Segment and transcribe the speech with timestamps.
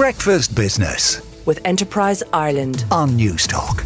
[0.00, 3.84] Breakfast Business with Enterprise Ireland on Newstalk.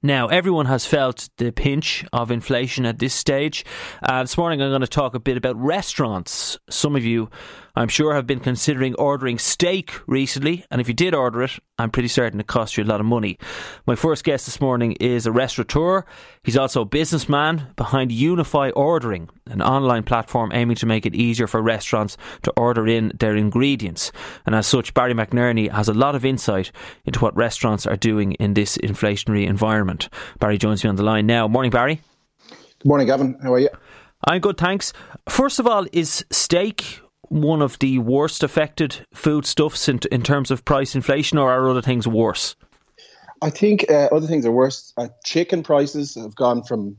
[0.00, 3.64] Now, everyone has felt the pinch of inflation at this stage.
[4.00, 6.56] Uh, this morning, I'm going to talk a bit about restaurants.
[6.70, 7.30] Some of you,
[7.74, 11.90] I'm sure, have been considering ordering steak recently, and if you did order it, I'm
[11.90, 13.38] pretty certain it cost you a lot of money.
[13.86, 16.04] My first guest this morning is a restaurateur.
[16.44, 21.46] He's also a businessman behind Unify Ordering, an online platform aiming to make it easier
[21.46, 24.12] for restaurants to order in their ingredients.
[24.44, 26.72] And as such, Barry McNerney has a lot of insight
[27.06, 30.10] into what restaurants are doing in this inflationary environment.
[30.38, 31.48] Barry joins me on the line now.
[31.48, 32.02] Morning, Barry.
[32.48, 33.38] Good morning, Gavin.
[33.42, 33.70] How are you?
[34.24, 34.92] I'm good, thanks.
[35.28, 37.00] First of all, is steak
[37.32, 41.82] one of the worst affected foodstuffs in, in terms of price inflation, or are other
[41.82, 42.54] things worse?
[43.40, 44.92] I think uh, other things are worse.
[44.96, 46.96] Uh, chicken prices have gone from,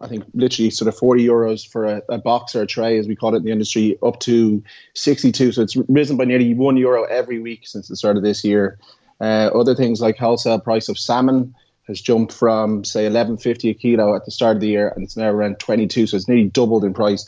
[0.00, 3.06] I think, literally sort of 40 euros for a, a, box or a tray, as
[3.06, 4.62] we call it in the industry, up to
[4.94, 5.52] 62.
[5.52, 8.78] So it's risen by nearly one euro every week since the start of this year.
[9.20, 11.54] Uh, other things like wholesale price of salmon
[11.86, 15.16] has jumped from, say, 11.50 a kilo at the start of the year, and it's
[15.16, 16.08] now around 22.
[16.08, 17.26] So it's nearly doubled in price.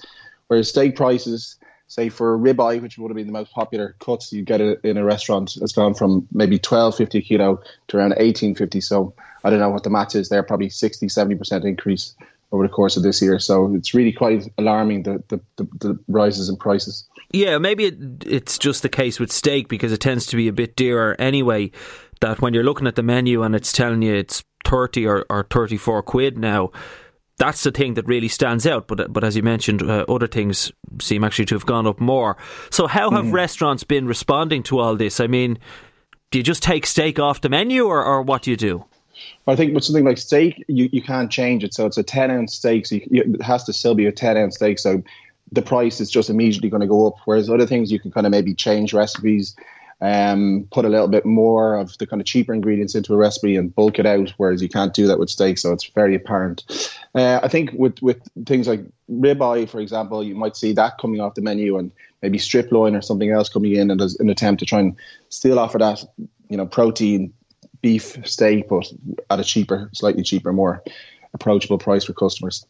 [0.49, 1.57] Whereas steak prices
[1.89, 4.97] say for ribeye, which would have been the most popular cuts you get it in
[4.97, 8.81] a restaurant, it's gone from maybe twelve fifty kilo to around eighteen fifty.
[8.81, 12.15] So I don't know what the math is there, probably 60, 70 percent increase
[12.53, 13.39] over the course of this year.
[13.39, 17.09] So it's really quite alarming the the, the, the rises in prices.
[17.33, 20.53] Yeah, maybe it, it's just the case with steak because it tends to be a
[20.53, 21.73] bit dearer anyway.
[22.21, 25.47] That when you're looking at the menu and it's telling you it's thirty or, or
[25.49, 26.73] thirty four quid now
[27.39, 28.89] that's the thing that really stands out.
[28.89, 32.37] But but as you mentioned, uh, other things seem actually to have gone up more.
[32.71, 33.33] So how have mm.
[33.33, 35.21] restaurants been responding to all this?
[35.21, 35.59] I mean,
[36.31, 38.85] do you just take steak off the menu, or, or what do you do?
[39.47, 41.75] I think with something like steak, you, you can't change it.
[41.75, 44.37] So it's a ten ounce steak, so you, it has to still be a ten
[44.37, 44.79] ounce steak.
[44.79, 45.03] So
[45.51, 47.15] the price is just immediately going to go up.
[47.25, 49.57] Whereas other things, you can kind of maybe change recipes
[50.01, 53.57] um, put a little bit more of the kind of cheaper ingredients into a recipe
[53.57, 56.65] and bulk it out, whereas you can't do that with steak, so it's very apparent.
[57.15, 58.81] Uh, I think with with things like
[59.11, 61.91] ribeye, for example, you might see that coming off the menu and
[62.23, 64.97] maybe strip loin or something else coming in and as an attempt to try and
[65.29, 66.05] still offer that
[66.49, 67.33] you know protein
[67.81, 68.91] beef steak, but
[69.31, 70.83] at a cheaper, slightly cheaper, more
[71.35, 72.67] approachable price for customers.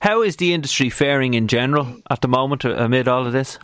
[0.00, 3.58] How is the industry faring in general at the moment amid all of this?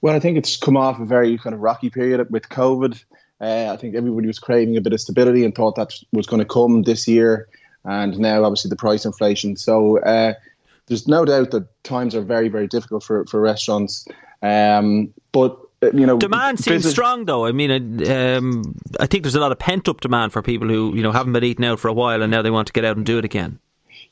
[0.00, 3.02] Well, I think it's come off a very kind of rocky period with COVID.
[3.40, 6.40] Uh, I think everybody was craving a bit of stability and thought that was going
[6.40, 7.48] to come this year.
[7.84, 9.56] And now, obviously, the price inflation.
[9.56, 10.34] So uh,
[10.86, 14.06] there's no doubt that times are very, very difficult for, for restaurants.
[14.42, 17.46] Um, but uh, you know, demand seems business- strong though.
[17.46, 17.70] I mean,
[18.10, 21.12] um, I think there's a lot of pent up demand for people who you know
[21.12, 23.06] haven't been eating out for a while and now they want to get out and
[23.06, 23.58] do it again.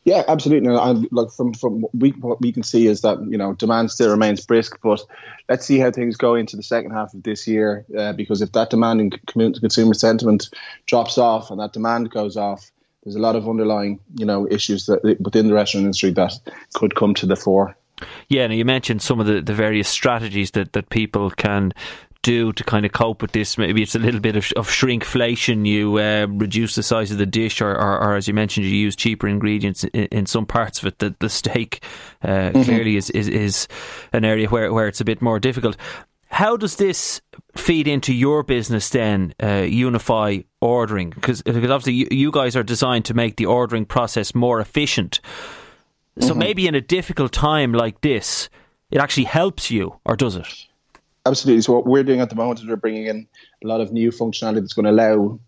[0.05, 0.75] Yeah, absolutely.
[0.75, 4.11] And like from from we, what we can see is that you know demand still
[4.11, 5.01] remains brisk, but
[5.49, 7.85] let's see how things go into the second half of this year.
[7.97, 9.21] Uh, because if that demand and
[9.61, 10.51] consumer sentiment
[10.87, 12.71] drops off and that demand goes off,
[13.03, 16.33] there's a lot of underlying you know issues that within the restaurant industry that
[16.75, 17.77] could come to the fore.
[18.29, 21.73] Yeah, and you mentioned some of the, the various strategies that, that people can
[22.23, 23.59] do to kind of cope with this?
[23.59, 25.67] Maybe it's a little bit of, of shrinkflation.
[25.67, 28.73] You uh, reduce the size of the dish, or, or, or, as you mentioned, you
[28.73, 30.99] use cheaper ingredients in, in some parts of it.
[30.99, 31.85] The, the steak
[32.23, 32.63] uh, mm-hmm.
[32.63, 33.69] clearly is, is, is
[34.13, 35.77] an area where, where it's a bit more difficult.
[36.33, 37.21] How does this
[37.55, 41.11] feed into your business then, uh, Unify Ordering?
[41.11, 45.21] Because obviously you, you, guys are designed to make the ordering process more efficient.
[46.19, 46.39] So mm-hmm.
[46.39, 48.49] maybe in a difficult time like this,
[48.91, 50.49] it actually helps you, or does it?
[51.27, 51.61] Absolutely.
[51.61, 53.29] So what we're doing at the moment is we're bringing in
[53.63, 55.39] a lot of new functionality that's going to allow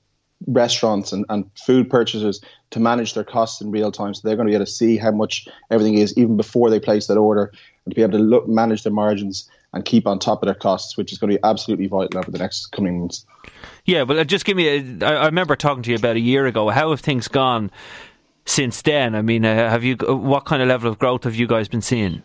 [0.47, 4.13] restaurants and, and food purchasers to manage their costs in real time.
[4.13, 6.79] So they're going to be able to see how much everything is even before they
[6.79, 7.51] place that order
[7.87, 10.55] and to be able to look, manage their margins and keep on top of their
[10.55, 13.27] costs, which is going to be absolutely vital over the next coming months.
[13.85, 14.69] Yeah, well, uh, just give me.
[14.69, 16.71] A, I remember talking to you about a year ago.
[16.71, 17.71] How have things gone
[18.47, 19.15] since then?
[19.15, 19.97] I mean, uh, have you?
[19.97, 22.23] What kind of level of growth have you guys been seeing?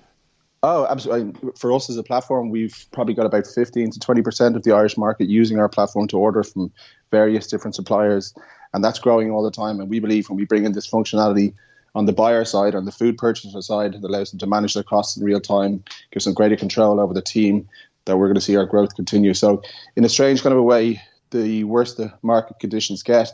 [0.61, 1.51] Oh, absolutely.
[1.57, 4.97] For us as a platform, we've probably got about 15 to 20% of the Irish
[4.97, 6.71] market using our platform to order from
[7.11, 8.33] various different suppliers.
[8.73, 9.79] And that's growing all the time.
[9.79, 11.53] And we believe when we bring in this functionality
[11.95, 14.83] on the buyer side, on the food purchaser side, that allows them to manage their
[14.83, 17.67] costs in real time, gives them greater control over the team,
[18.05, 19.33] that we're going to see our growth continue.
[19.33, 19.61] So,
[19.95, 21.01] in a strange kind of a way,
[21.31, 23.31] the worse the market conditions get,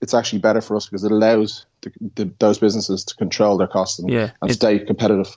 [0.00, 3.66] it's actually better for us because it allows the, the, those businesses to control their
[3.66, 5.36] costs and, yeah, and stay competitive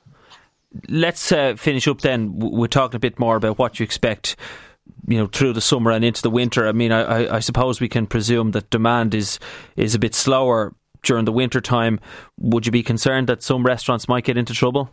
[0.90, 2.38] let's uh, finish up then.
[2.38, 4.36] We're talking a bit more about what you expect
[5.08, 6.68] you know through the summer and into the winter.
[6.68, 9.40] I mean, I, I, suppose we can presume that demand is
[9.76, 10.74] is a bit slower
[11.08, 12.00] during the winter time.
[12.40, 14.90] Would you be concerned that some restaurants might get into trouble?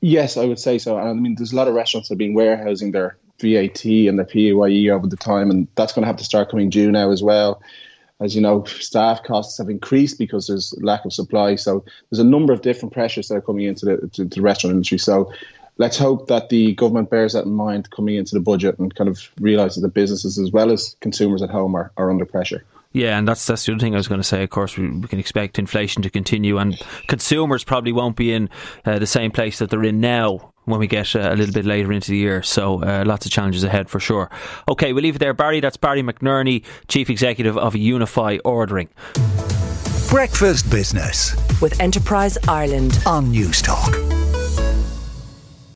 [0.00, 0.98] Yes, I would say so.
[0.98, 4.26] I mean, there's a lot of restaurants that have been warehousing their VAT and their
[4.26, 7.22] PAYE over the time, and that's going to have to start coming due now as
[7.22, 7.62] well.
[8.20, 11.56] As you know, staff costs have increased because there's lack of supply.
[11.56, 14.40] So there's a number of different pressures that are coming into the, to, to the
[14.40, 14.98] restaurant industry.
[14.98, 15.32] So
[15.78, 19.10] let's hope that the government bears that in mind coming into the budget and kind
[19.10, 22.64] of realizes that businesses as well as consumers at home are, are under pressure.
[22.92, 24.42] Yeah, and that's that's the other thing I was going to say.
[24.42, 26.78] Of course, we, we can expect inflation to continue, and
[27.08, 28.50] consumers probably won't be in
[28.84, 31.64] uh, the same place that they're in now when we get uh, a little bit
[31.64, 32.42] later into the year.
[32.42, 34.30] So uh, lots of challenges ahead for sure.
[34.68, 35.60] Okay, we'll leave it there, Barry.
[35.60, 38.88] That's Barry McNerney, Chief Executive of Unify Ordering.
[40.08, 44.11] Breakfast Business with Enterprise Ireland on Newstalk.